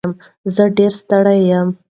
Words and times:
زه 0.53 0.63
ډېر 0.77 0.91
ستړی 0.99 1.39
یم. 1.49 1.67